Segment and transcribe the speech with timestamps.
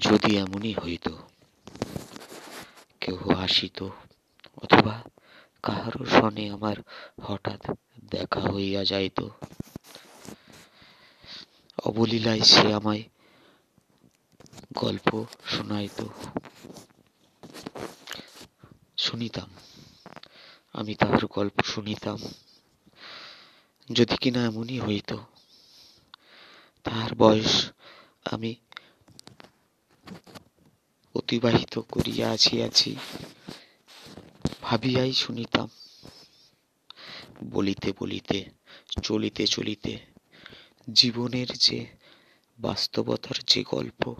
[0.00, 1.08] যদি এমনই হইত,
[3.00, 3.88] কেহ আসিত
[4.56, 5.02] অথবা
[5.62, 6.76] কাহারো সনে আমার
[7.22, 7.76] হঠাৎ
[8.10, 9.28] দেখা হইয়া যাইত।
[11.84, 13.02] অবলীলায় সে আমায়
[14.74, 16.04] গল্প শোনাইত।
[18.96, 19.50] শুনিতাম,
[20.72, 22.18] আমি তাহার গল্প শুনিতাম।
[23.92, 25.16] যদি কিনা এমনই হইত,
[26.82, 27.70] তাহার বয়স
[28.24, 28.54] আমি
[31.32, 32.96] অতিবাহিত করিয়া আসিয়াছি
[34.62, 35.68] ভাবিয়াই শুনিতাম।
[37.44, 38.38] বলিতে বলিতে,
[39.02, 39.92] চলিতে চলিতে
[40.92, 41.86] জীবনের যে
[42.58, 44.14] বাস্তবতার যে গল্প,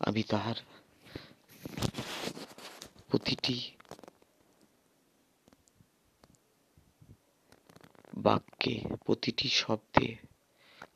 [0.00, 0.54] আমি তাহার
[3.10, 3.56] প্রতিটি
[8.14, 10.16] বাক্যে, প্রতিটি শব্দে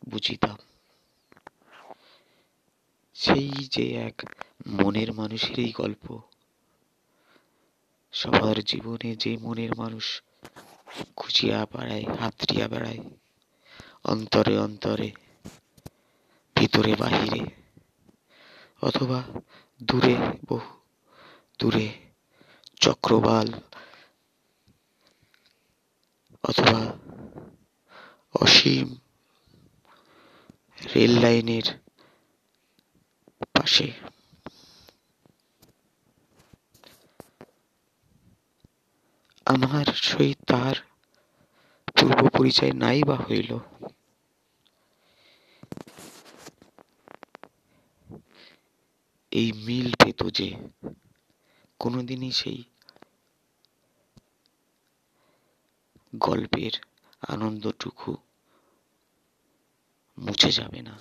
[0.08, 0.56] বুঝিতাম।
[3.26, 4.22] সেই যে এক
[4.66, 6.18] মনের মানুষেরই গল্প।
[8.12, 10.22] সবার জীবনে যে মনের মানুষ
[11.16, 12.98] খুঁজিয়া বেড়ায়, হাতড়িয়া বেড়ায়,
[14.04, 15.10] অন্তরে অন্তরে,
[16.56, 17.42] ভিতরে বাহিরে,
[18.82, 19.22] অথবা
[19.82, 20.16] দূরে
[20.48, 20.76] বহু
[21.58, 21.88] দূরে,
[22.80, 23.52] চক্রবাল
[26.42, 26.80] অথবা
[28.34, 28.94] অসীম
[30.94, 31.85] রেল লাইনের
[33.76, 33.88] পাশে
[39.46, 40.76] আমার সহিত তাহার
[41.96, 43.50] পূর্ব পরিচয় নাই বা হইল।
[49.32, 50.48] এই মিল পেত যে
[51.80, 52.60] কোনোদিনই সেই
[56.26, 56.74] গল্পের
[57.32, 58.10] আনন্দটুকু
[60.18, 60.94] মুছে যাবে না।